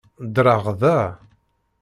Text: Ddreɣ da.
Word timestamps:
Ddreɣ 0.25 0.63
da. 0.81 0.99